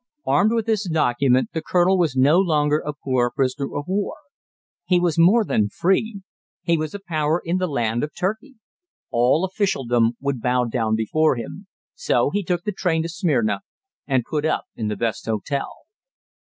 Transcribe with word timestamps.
Armed 0.25 0.51
with 0.51 0.65
this 0.65 0.89
document 0.89 1.49
the 1.53 1.61
colonel 1.61 1.95
was 1.95 2.15
no 2.15 2.39
longer 2.39 2.79
a 2.79 2.91
poor 2.91 3.29
prisoner 3.29 3.75
of 3.77 3.85
war. 3.87 4.15
He 4.87 4.99
was 4.99 5.19
more 5.19 5.45
than 5.45 5.69
free; 5.69 6.23
he 6.63 6.75
was 6.75 6.95
a 6.95 6.99
power 6.99 7.39
in 7.45 7.57
the 7.59 7.67
land 7.67 8.03
of 8.03 8.09
Turkey. 8.17 8.55
All 9.11 9.45
officialdom 9.45 10.13
would 10.19 10.41
bow 10.41 10.65
down 10.65 10.95
before 10.95 11.35
him. 11.35 11.67
So 11.93 12.31
he 12.31 12.41
took 12.41 12.63
the 12.63 12.71
train 12.71 13.03
to 13.03 13.09
Smyrna 13.09 13.59
and 14.07 14.23
put 14.27 14.43
up 14.43 14.65
in 14.75 14.87
the 14.87 14.97
best 14.97 15.27
hotel. 15.27 15.71